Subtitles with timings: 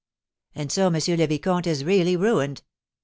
[0.55, 0.93] "And so M.
[0.93, 2.63] le Vicomte is really ruined?"